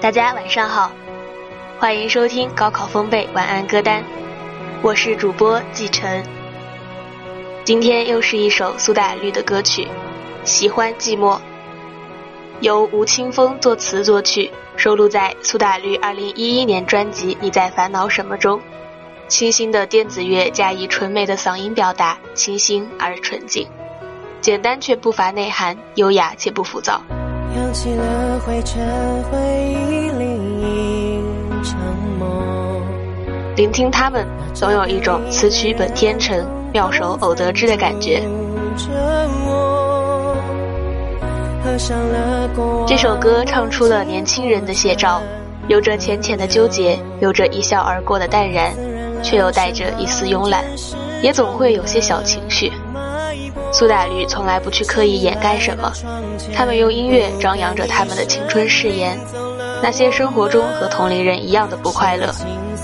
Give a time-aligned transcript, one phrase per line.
[0.00, 0.90] 大家晚上好，
[1.78, 4.02] 欢迎收听高考风贝晚安歌单，
[4.80, 6.24] 我是主播季晨。
[7.64, 9.82] 今天又是一首苏打绿的歌曲，
[10.42, 11.36] 《喜欢寂寞》，
[12.60, 18.58] 由吴青峰作词作曲，收录在苏打绿2011年专辑《你在烦恼什么》中。
[19.28, 23.68] 清新的电子乐加以纯美的嗓音表达，清新而纯净，
[24.40, 27.02] 简单却不乏内涵，优雅且不浮躁。
[27.56, 28.80] 扬起了灰尘，
[29.24, 29.38] 回
[29.72, 30.24] 忆里
[30.60, 31.78] 一场
[32.18, 32.82] 梦。
[33.56, 38.22] 聆听他们，总有一种词曲本天成，妙手偶得之的感觉。
[42.86, 45.20] 这首歌唱出了年轻人的写照，
[45.68, 48.72] 有着浅浅的纠结，有着一笑而过的淡然，
[49.22, 50.64] 却又带着一丝慵懒，
[51.22, 52.72] 也总会有些小情绪。
[53.80, 55.90] 苏打绿从来不去刻意掩盖什么，
[56.54, 59.18] 他们用音乐张扬着他们的青春誓言。
[59.82, 62.30] 那些生活中和同龄人一样的不快乐，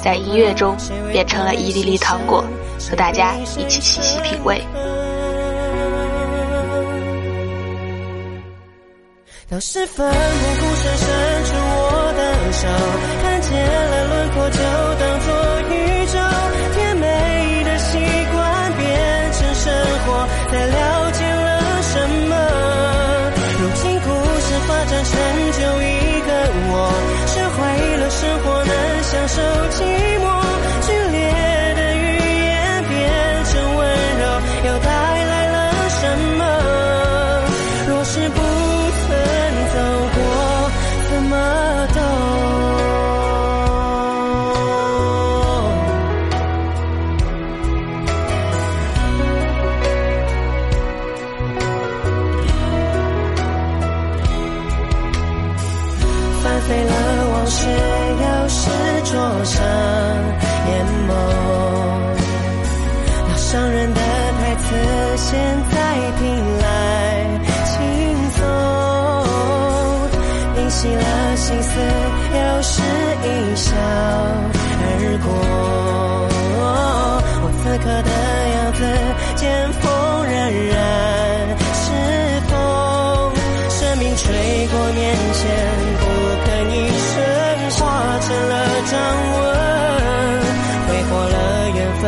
[0.02, 0.74] 在音乐中
[1.12, 2.42] 变成了一粒粒糖果，
[2.88, 4.58] 和大家一起细细品味。
[9.50, 12.66] 到时奋不顾身伸出我的手，
[13.22, 14.58] 看见了轮廓就
[59.16, 59.56] 灼伤
[60.68, 60.70] 眼
[61.08, 61.10] 眸。
[63.26, 64.00] 那伤人的
[64.38, 64.66] 台词，
[65.16, 65.32] 现
[65.72, 65.74] 在
[66.18, 66.22] 听
[66.58, 66.64] 来
[67.64, 67.74] 轻
[68.36, 68.38] 松，
[70.54, 71.02] 平息了
[71.34, 71.70] 心思，
[72.36, 72.82] 又是
[73.24, 73.72] 一笑。
[74.82, 74.84] 而
[75.24, 75.26] 过。
[77.40, 78.10] 我此刻的
[78.52, 78.78] 样子，
[79.34, 79.42] 见
[79.80, 79.84] 风
[80.26, 80.36] 仍
[80.68, 80.76] 然
[81.72, 81.84] 是
[82.50, 82.54] 风，
[83.70, 84.24] 生命吹
[84.68, 84.74] 过。
[84.92, 85.00] 面
[85.32, 85.42] 前，
[86.00, 86.04] 不
[86.44, 87.14] 肯一声
[87.80, 87.80] 化
[88.20, 88.65] 成了。
[88.90, 88.94] 掌
[89.32, 89.38] 纹，
[90.86, 91.36] 挥霍了
[91.74, 92.04] 缘分，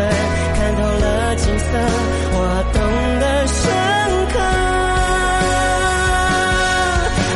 [0.55, 1.65] 看透了景色，
[2.33, 2.37] 我
[2.73, 2.77] 懂
[3.21, 3.57] 得深
[4.33, 4.35] 刻。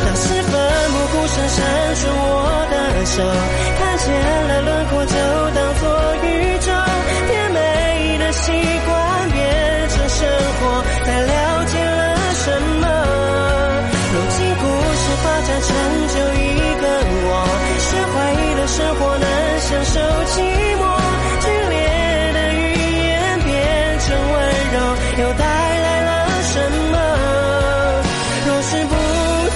[0.04, 0.52] 那时奋
[0.92, 1.58] 不顾身伸
[1.96, 2.32] 出我
[2.70, 2.74] 的
[3.06, 3.16] 手，
[3.78, 4.41] 看见。
[19.92, 20.40] 受寂
[20.78, 20.82] 寞，
[21.40, 21.76] 剧烈
[22.32, 22.56] 的语
[22.96, 23.52] 言变
[24.00, 24.34] 成温
[24.72, 24.74] 柔，
[25.18, 26.10] 又带来了
[26.42, 26.54] 什
[26.90, 26.96] 么？
[28.46, 28.90] 若是不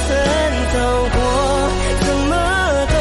[0.06, 0.08] 曾
[0.74, 0.76] 走
[1.14, 1.18] 过，
[2.04, 2.30] 怎么
[2.92, 2.94] 懂？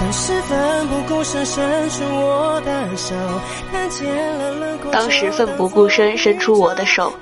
[0.00, 0.50] 当时奋
[0.88, 3.14] 不顾身伸出我的手，
[3.70, 4.90] 看见了轮廓。
[4.90, 7.12] 当时奋不顾身伸出我的手，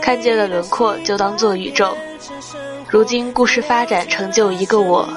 [0.00, 1.96] 看见了轮廓，就当做宇宙。
[2.88, 5.08] 如今故事发展成就一个我。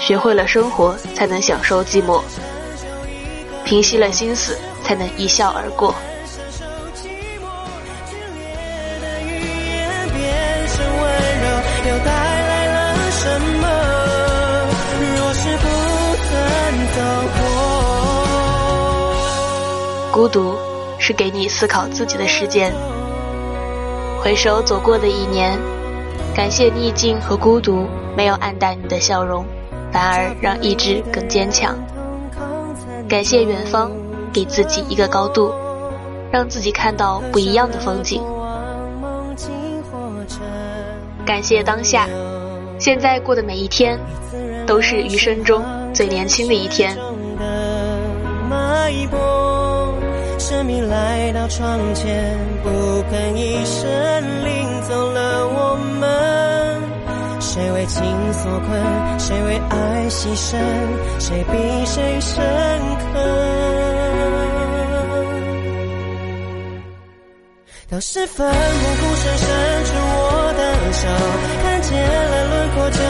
[0.00, 2.20] 学会了生活才能享受寂寞，
[3.64, 5.94] 平息了心思才能一笑而过。
[20.10, 20.56] 孤独
[20.98, 22.74] 是给你思考自己的时间。
[24.20, 25.58] 回首走过的一年，
[26.34, 29.46] 感谢逆境和孤独没有暗淡你的笑容，
[29.92, 31.76] 反而让意志更坚强。
[33.08, 33.90] 感谢远方，
[34.32, 35.52] 给自己一个高度，
[36.30, 38.22] 让自己看到不一样的风景。
[41.26, 42.08] 感谢当下，
[42.78, 43.98] 现在过的每一天，
[44.66, 46.96] 都是余生中最年轻的一天。
[50.38, 52.70] 生命来到窗前，不
[53.12, 53.88] 吭一声，
[57.80, 58.04] 为情
[58.34, 59.18] 所困？
[59.18, 60.58] 谁为爱牺牲？
[61.18, 62.44] 谁比谁深
[62.98, 63.18] 刻？
[67.88, 69.48] 当时奋不顾身伸
[69.86, 71.08] 出我的手，
[71.62, 71.90] 看见
[72.30, 73.00] 了轮廓，就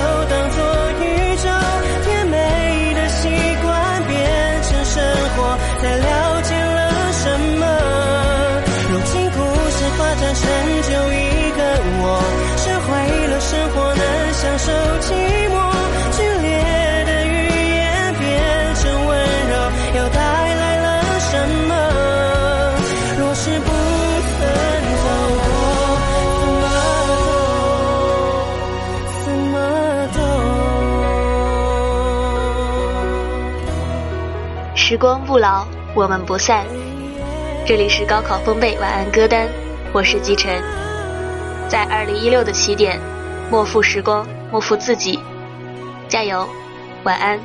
[34.90, 35.64] 时光不老，
[35.94, 36.66] 我们不散。
[37.64, 39.46] 这里是高考风贝晚安歌单，
[39.92, 40.60] 我是季晨。
[41.68, 42.98] 在二零一六的起点，
[43.48, 45.16] 莫负时光，莫负自己，
[46.08, 46.44] 加油，
[47.04, 47.38] 晚安。